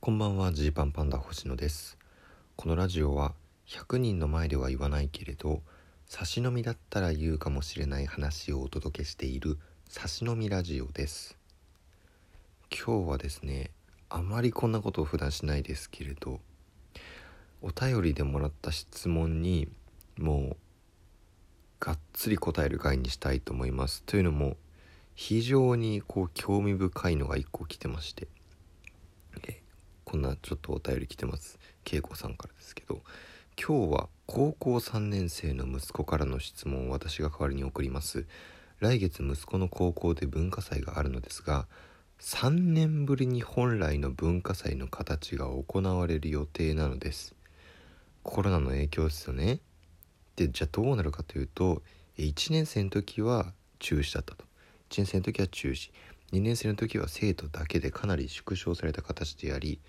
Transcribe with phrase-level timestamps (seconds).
[0.00, 1.98] こんばんはジーパンパンダ星野です。
[2.54, 3.34] このラジオは
[3.66, 5.60] 100人の前では言わないけれど
[6.06, 9.58] 差し飲みだったら言うかもしれない話をお届けしている
[9.88, 11.36] 差し飲みラジオです。
[12.70, 13.72] 今日はですね
[14.08, 16.38] あまりこんなことを普段しないですけれど
[17.60, 19.68] お便りでもらった質問に
[20.16, 20.56] もう
[21.80, 24.04] がっつり答える回にしたいと思います。
[24.04, 24.56] というのも
[25.16, 28.28] 非常にこう興味深いのが1個来てまして
[30.08, 31.58] こんなちょっとお便り来てます。
[31.84, 33.02] 恵子さんからですけど
[33.62, 38.24] 今日は高校3年生の息子からの質問を私が代わりに送ります。
[38.80, 41.66] 来月息子の高校で文化祭があるのですが
[42.20, 47.34] 3年ぶりに本来の文化祭の形が行われる予定なのです。
[48.22, 49.60] コロナの影響ですよね。
[50.36, 51.82] でじゃあどうなるかというと
[52.16, 54.46] 1年生の時は中止だったと。
[54.88, 55.90] 1年生の時は中止。
[56.32, 59.80] 2年生の時は生徒だけでかなり縮小された形であり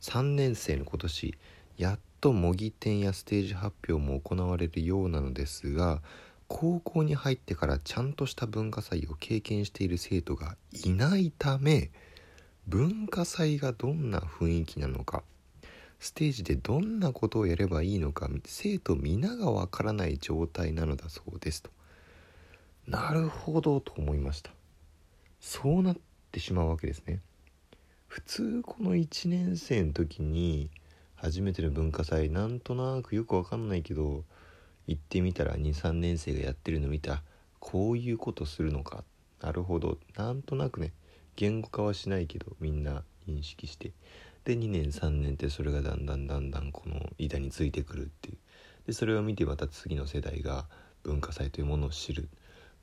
[0.00, 1.34] 3年生の今年
[1.76, 6.02] やっと模擬店やステージ発表も行われるようなのですが
[6.46, 11.90] 高校に入ってからちゃんとした文化祭を経験している生徒がいないため
[12.66, 15.22] 文化祭がどんな雰囲気なのか
[16.00, 21.70] ステージでどんなことをやればいいのか生徒皆がわからない状態なのだそうですと。
[22.86, 24.57] なるほどと思いました。
[25.40, 25.96] そうなっ
[26.32, 27.20] てしまうわけですね。
[28.06, 30.70] 普通この1年生の時に
[31.14, 34.24] 初めての文化祭なんとなくよくわかんないけど
[34.86, 37.22] 行ってみたら23年生がやってるの見た
[37.58, 39.04] こういうことするのか。
[39.40, 39.98] なるほど。
[40.16, 40.92] なんとなくね
[41.36, 43.92] 言語化はしないけどみんな認識して。
[44.44, 48.38] で2年3年ってそれがだんだんだんだんこの板についてくるっていう。
[48.86, 50.66] でそれを見てまた次の世代が
[51.02, 52.28] 文化祭というものを知る。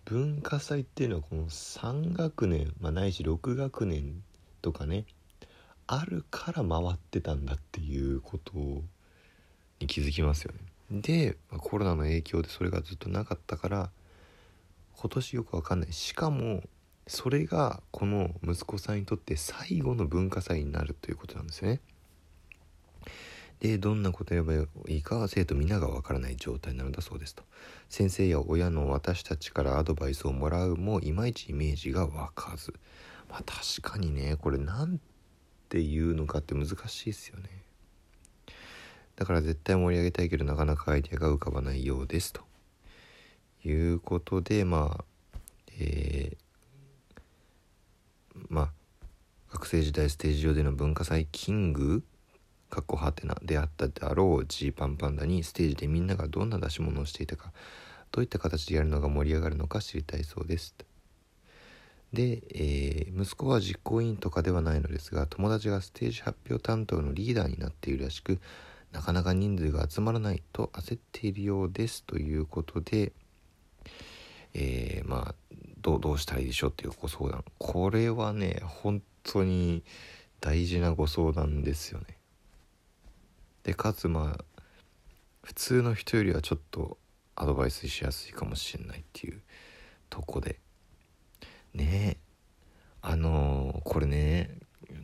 [0.06, 4.22] 文化祭っていうのはこの3学年、まあ、ないし6学年
[4.62, 5.06] とかね
[5.88, 8.54] あるから回ってたんだっていうこと
[9.80, 11.02] に気づきますよね。
[11.02, 13.90] で、ま、コロナの影響でそれがずっとなかったから
[14.94, 16.62] 今年よくわかんないしかも
[17.08, 21.82] それがこの息子さんにとって最後の文化祭になるということなんですよね。
[23.60, 24.54] でどんなことやれば
[24.88, 27.44] いいかは生徒皆がわからない状態なのだそうですと。
[27.90, 32.74] 先生や親の私たちからアドバイスをもらうもいまいちイメージが湧かず。
[33.30, 35.00] まあ確かにねこれ何
[35.70, 37.50] ていうのかって難しいですよね。
[39.16, 42.42] だから絶対盛り上げたいけどなかなかアイデアが浮かばないようですと。
[43.64, 45.06] いうことでまあ
[45.80, 48.70] えー、まあ
[49.52, 52.04] 学生時代ステージ上での文化祭キング
[52.76, 57.54] かっこはてなであったであろうジーパンパンダにステージでみんながどんな出し物をしていたか
[58.12, 60.76] どういった形でやるのが盛り上がるのか知りたいそうです。
[62.12, 68.40] で、えー、息子は実行委員とかではないのですが友達がステージ発表担当のリーダーになっているらしく
[68.92, 72.04] なかなか人数が集まらないと焦っているようです。
[72.04, 73.14] ということで、
[74.54, 75.36] えー、まあ
[75.80, 77.44] どうしたらいいでしょうっていうご相談。
[77.58, 79.84] これはね本当に
[80.40, 82.15] 大事なご相談ですよね。
[83.66, 84.62] でかつまあ
[85.42, 86.98] 普通の人よりはちょっと
[87.36, 89.42] アドバイスしやすいかもしれないっていう
[90.10, 90.60] とこで
[91.74, 92.18] ねえ
[93.02, 94.52] あのー、これね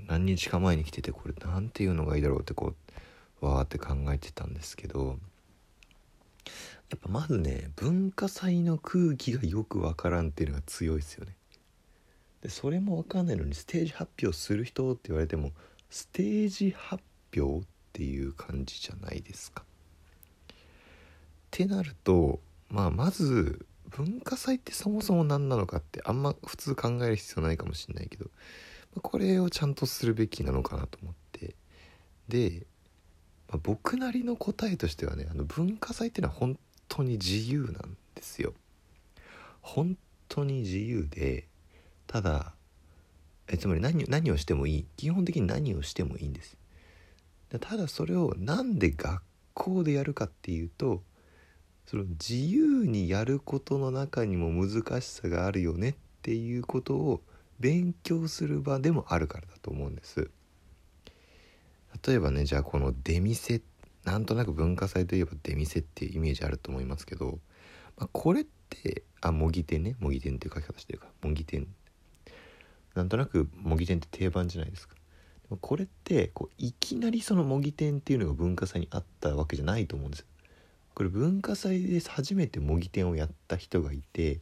[0.08, 2.76] 何日か前に来ててこれ何て言うのがいいだろうってこ
[3.42, 5.18] うわーって考えてたんですけど
[6.92, 11.36] やっぱまずね文化祭の空気がよくわからんっていうのが強いですよね。
[12.42, 15.52] でそれもわかんないのにステージ発表する人って言われても
[15.90, 17.04] ステージ発
[17.36, 19.64] 表っていう感じじゃないですか。
[19.64, 19.66] っ
[21.52, 28.28] てなるとまあまず文化祭ってそもそも何なのかってあんま普通考える必要ないかもしれないけど
[29.02, 31.56] これをちゃんとするべきなのかなと思って
[32.30, 32.66] で、
[33.50, 38.54] まあ、僕なりの答えとしてはねあの文化祭っていうのは本当に自由なんですよ。
[39.62, 39.98] 本
[40.28, 41.48] 当に自由で
[42.08, 42.54] ただ
[43.48, 46.58] えつまり何何をしてもいい基本的に何をしてもいいんです。
[47.60, 49.22] ただそれをなんで学
[49.54, 51.02] 校でやるかっていうと
[51.86, 57.22] その自由にやることの中にも難しさがあるよねっていうことを
[57.60, 60.30] 勉強する場でもあるからだと思うんです。
[62.08, 63.62] 例えばねじゃあこの出店
[64.06, 67.40] なんとなく文化祭といえば出店っていうイメージあると思いますけど、
[67.98, 69.96] まあ、これってあ模擬店ね。
[70.00, 71.68] 模擬店っていう書き方してるか模擬店。
[72.96, 74.96] なんとなく模擬店って定番じゃないですか。
[75.58, 80.26] これってこういきなりその模擬店っていうのが文化祭にあったわけじゃないと思うんです
[80.94, 84.40] これ文化祭で初めて模擬店をやった人がいて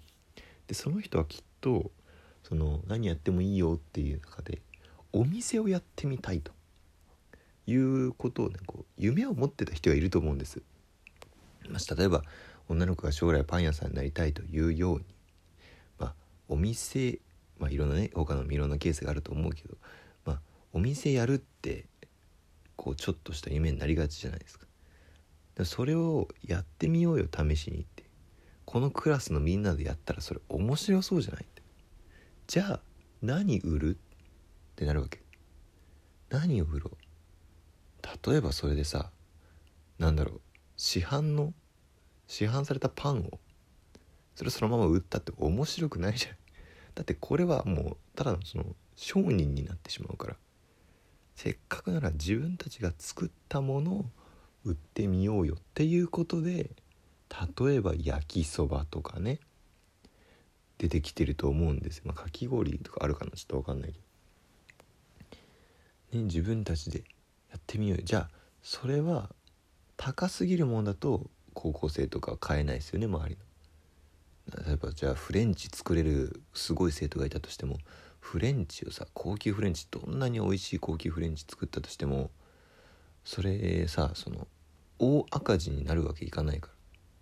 [0.68, 1.92] でその人はきっと
[2.44, 4.62] その何やってもいいよっていう中で
[5.14, 6.52] お店をやってみたいと
[7.68, 10.62] いうことをねこう夢を持ってた人がいると思うんです。
[11.70, 12.24] まあ、例えば
[12.68, 15.06] 女の子が将来パン屋さんになりたいというように、
[16.00, 16.14] まあ、
[16.48, 17.20] お店、
[17.60, 19.76] まあ、いろんなね他のいろんなケースがあると思うけど、
[20.74, 21.86] お店やるって
[22.76, 24.66] こうちょっとした夢になりがちじゃないですか。
[25.66, 28.06] それをやってみようよ試しにって。
[28.66, 31.62] このクラスのみんなでやったらそれ面白そうじゃないって。
[32.48, 32.80] じゃあ
[33.22, 34.00] 何売るっ
[34.76, 35.22] てなるわけ。
[36.30, 38.30] 何を売ろう。
[38.32, 39.12] 例えばそれでさ
[39.98, 40.42] なんだろう
[40.78, 41.54] 市販の
[42.28, 43.40] 市販されたパンを
[44.36, 46.36] それそのまま売ったって面白くないじゃん。
[46.96, 48.66] だってこれはもうただのその
[48.96, 50.38] 商人になってしまうから。
[51.42, 54.06] せっかくなら自分たちが作ったものを
[54.66, 56.72] 売ってみようよっていうことで
[57.58, 59.40] 例えば焼きそばとかね
[60.80, 64.00] 出てきてると思うんですよ、まあ、かき氷とかあるかなちょっと分かんないけ
[66.12, 67.06] ど、ね、自分たちで
[67.52, 68.04] やってみようよ。
[68.04, 68.30] じゃあ
[68.62, 69.30] それは
[69.96, 73.38] 高すぎるものだと高校生とか買えないですよね周り
[74.58, 74.66] の。
[74.66, 77.78] 例えばじゃあフレンチ作れるすごい生徒がいたとしても
[78.20, 82.32] フレンチをさ高級フレンチどんなに美味しい高級フレンチ作ったとしても
[83.24, 84.48] それさその
[85.00, 86.74] 大赤字になるわけいかないから。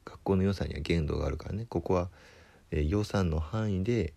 [0.06, 1.66] 学校の予算には限度があるからね。
[1.68, 2.10] ここは、
[2.72, 4.14] えー、予算の範囲で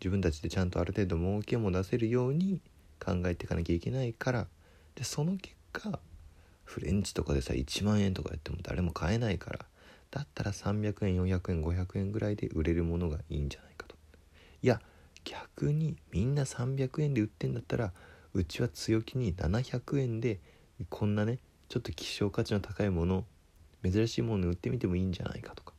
[0.00, 2.60] 自分たちでちゃんとある程度儲けも出せるように
[2.98, 4.46] 考えていかなきゃいけないから。
[4.94, 6.00] でその結果
[6.64, 9.66] フレンチとかでさ1万円とかやっても誰も買えないから。
[10.10, 13.96] だったら300円400円500円ぐらいで売れるものがいいんじゃないかと。
[14.62, 14.80] いや
[15.26, 17.92] 逆にみんな300円で売ってんだったら
[18.32, 20.38] うちは強気に700円で
[20.88, 21.38] こんなね
[21.68, 23.24] ちょっと希少価値の高いもの
[23.82, 25.72] 珍しいもの売ってみてもいいんじゃないかとか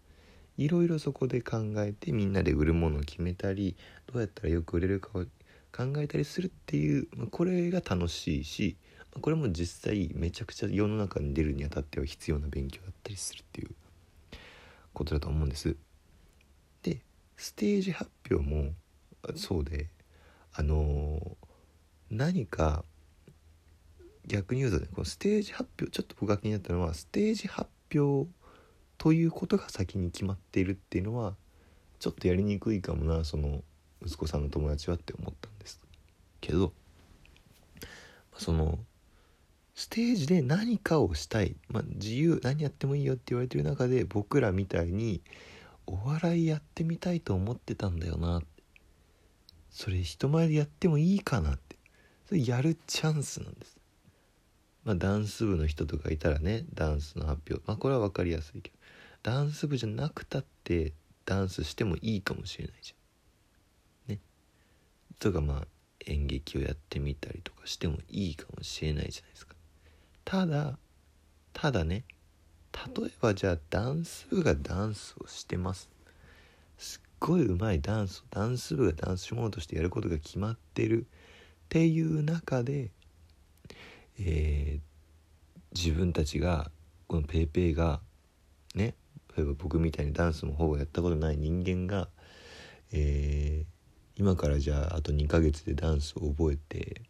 [0.57, 3.77] いろいろそこで考えてみんなで売るものを決めたり
[4.11, 5.23] どうやったらよく売れるかを
[5.71, 8.75] 考えたりするっていうこれが楽しいし
[9.21, 13.69] これも実際めちゃくちゃ世の中に出るにあたっては必要な勉強だったりするっていう
[14.93, 15.75] ことだと思うんです。
[16.83, 17.01] で
[17.35, 18.73] ステージ発表も
[19.35, 19.89] そうで
[20.53, 21.37] あの、
[22.09, 22.83] 何か
[24.25, 28.29] 逆に言うとねこのステージ発表ちょっと僕が気になったのはステージ発表
[28.97, 31.35] ということが先に決まっているっていうのは
[31.99, 33.63] ちょっとやりにくいかもなその
[34.03, 35.81] 息子さんの友達はって思ったんです。
[36.41, 36.73] けど
[38.37, 38.79] その
[39.73, 45.21] ステージで何かをしたい、まあ、自由何やってもいいよって言われてる中で僕らみたいに
[45.85, 48.43] お笑いやってみたいと思ってたんだよなっ
[49.77, 51.77] それ人前でやってもいいかなって。
[52.25, 53.77] それやるチャンスなんです。
[54.83, 57.63] まあダンス部の人とかいたらねダンスの発表。
[57.67, 58.77] まあこれは分かりやすいけど。
[59.21, 60.93] ダンス部じゃなくたって
[61.25, 64.15] ダンスしてもいいかもしれないじゃん。
[64.15, 64.19] ね。
[65.19, 65.67] とかまあ
[66.07, 69.53] 演劇をやってみたりとかしてもいいかもしれないじゃないですか。
[70.25, 70.79] ただ
[71.53, 72.03] ただね
[72.73, 75.87] 例えばじゃあダンス部がダンスをしてます。
[77.19, 81.07] ごい上手いダンスダンス部がダンス種目としてやることが決まってる。
[81.65, 82.91] っていう中で、
[84.19, 84.81] えー、
[85.75, 86.71] 自分たちが
[87.07, 87.99] この PayPay が
[88.73, 88.95] ね
[89.35, 92.07] 例えば僕みたいにダンスもほぼやったことない人間が、
[92.93, 97.01] えー、今からじゃああと2ヶ月でダンスを覚えて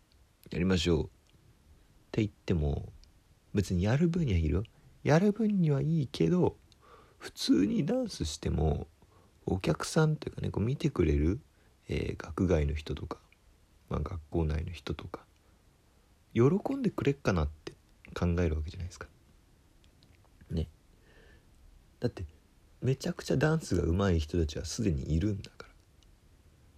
[0.49, 1.03] やりましょう。
[1.03, 1.07] っ
[2.11, 2.89] て言っても
[3.53, 4.63] 別にやる分にはいるよ。
[5.03, 6.57] やる分にはいいけど
[7.19, 8.87] 普通にダンスしても
[9.47, 11.39] お客さんというかねこう見てくれる、
[11.89, 13.17] えー、学外の人とか、
[13.89, 15.21] まあ、学校内の人とか
[16.33, 16.43] 喜
[16.75, 17.73] んでくれっかなって
[18.13, 19.07] 考えるわけじゃないですか。
[20.51, 20.67] ね。
[21.99, 22.25] だって
[22.81, 25.69] めちゃくちゃダンスが上手い人たちはすでにいるんだから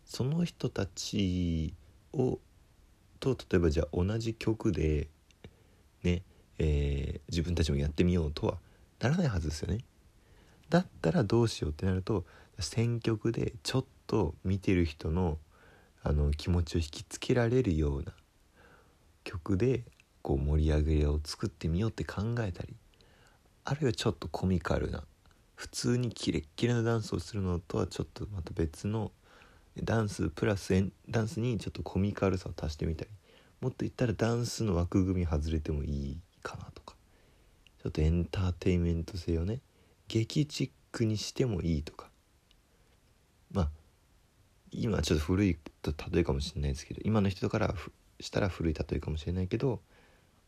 [0.06, 1.74] その人たち
[2.14, 2.40] を
[3.20, 5.10] と例えばじゃあ同じ曲で
[6.04, 6.24] ね
[6.60, 8.58] えー、自分たちもやってみようとは
[9.00, 9.80] ならないはずですよね。
[10.70, 12.26] だったらどうしようってなると
[12.60, 15.38] 選曲でちょっと見てる人の
[16.02, 18.14] あの気持ちを引きつけられるような
[19.26, 19.84] 曲で
[20.22, 22.74] こう盛り上げを作ってみようって考えたり
[23.66, 25.04] あるいはちょっとコミカルな
[25.56, 29.12] 普通にキレッキレなダンスをするのとはちょっとまた別の
[29.84, 30.74] ダンスプラス
[31.10, 33.12] ダンスにちょっとコミカルさを足してみたり
[33.60, 36.96] もっと言ったらダンスの枠組み外れてもいいかなとか
[37.84, 39.60] ちょっとエンターテインメント性をね
[40.10, 42.10] 劇チックにしてもいいとか
[43.52, 43.70] まあ
[44.72, 47.74] 今ちょっと古いと例えかもしれないですけど今の人から
[48.20, 49.80] したら古い例えかもしれないけど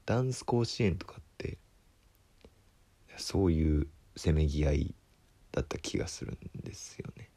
[0.05, 1.57] ダンス甲子園とかって
[3.17, 3.87] そういう
[4.17, 4.95] せめぎ合い
[5.51, 7.29] だった気がするんですよね。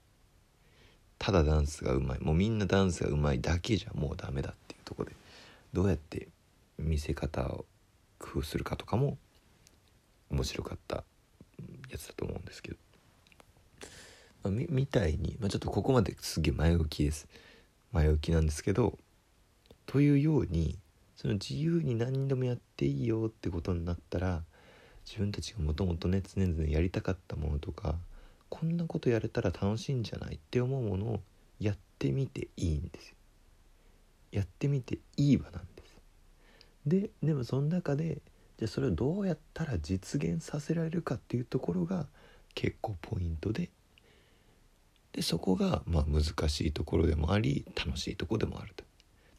[1.18, 5.12] ただダンスがうまいもうみんなダンスがうまいだけじゃもうダメだっていうとこで
[5.72, 6.28] どうやって
[6.78, 7.64] 見せ方を
[8.18, 9.18] 工夫するかとかも
[10.30, 11.04] 面白かった
[11.90, 12.76] やつだと思うんですけど、
[14.42, 17.28] まあ、みみたいに、まあ、ちょっとここまですげえ前置きです
[17.92, 18.98] 前置きなんですけど
[19.86, 20.78] というように
[21.16, 24.42] その自由に何でもやっていいよってことになったら
[25.06, 27.96] 自分たちがもともとね常々やりたかったものとか
[28.48, 31.20] こんなことやれたら楽しいんじゃないって思うものを
[31.60, 33.14] やってみていいんですよ。
[34.32, 35.96] やってみていい場なんです。
[36.86, 38.18] ででもその中で
[38.58, 42.06] じゃそれをどうやったら実現させられるかっていうところが
[42.54, 43.70] 結構ポイントで
[45.12, 48.84] でそこがまあ難しいところでもあり楽しいところでもあると。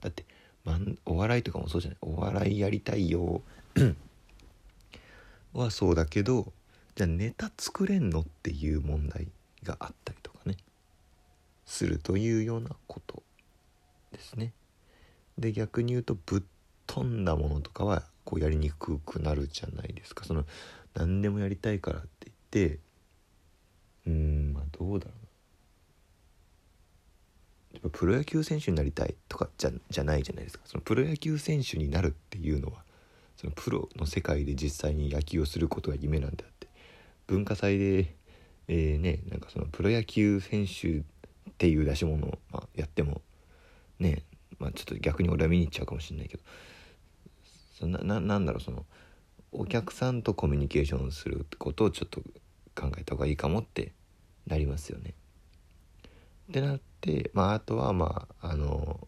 [0.02, 0.26] だって、
[0.64, 3.42] まお笑いとかもそうじゃないお笑いやりたいよ
[5.54, 6.54] はそうだけど
[6.96, 9.28] じゃあネタ作れんのっていう問題
[9.64, 10.56] があったりとかね
[11.66, 13.22] するというようなこと
[14.12, 14.54] ですね。
[15.38, 16.44] で逆に言うとぶっ
[16.88, 20.26] 飛んだものとかはこうやりにくくなるじゃないですか。
[20.26, 20.46] その
[20.94, 22.80] 何でもやりたいからって言って
[24.08, 25.12] うんまあどうだろ
[27.82, 27.90] うな。
[27.92, 30.64] プロ野球選手になりたいとかじゃじゃないじゃないですか。
[30.66, 32.84] そのプロ野球選手になるっていうのは
[33.38, 36.68] そのプロの世界で実際に野球をすることが夢なんであって。
[37.28, 38.16] 文化祭で、
[38.68, 41.04] えー、ねなんかそのプロ野球選手っ
[41.58, 43.22] ていう出し物を、まあ、やっても
[44.00, 44.24] ね
[44.60, 46.44] まあちょっと逆に俺は見に行っちゃうかもしれないけど。
[47.78, 48.86] そなななんだろうその
[49.52, 52.22] お客さんとコミュニケーションすることをちょっと
[52.74, 53.94] 考えた方がいいかもって
[54.48, 55.14] なりますよね。
[56.50, 59.08] ってなってまああとはまああの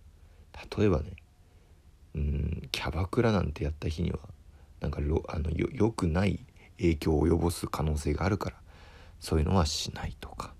[0.78, 1.14] 例えばね
[2.16, 4.20] うんキャバクラなんてやった日には
[4.82, 6.46] なんかろあのよよくない
[6.78, 8.58] 影響を及ぼす可能性があるから
[9.20, 10.54] そういうのはしないとか、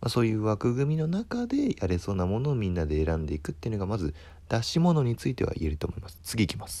[0.00, 4.14] まあ、そういう枠組みの中でやれそうなものをみんなで選んでいくっていうのがまず
[4.48, 6.18] 出し物については言えると思います。
[6.22, 6.80] 次いきます。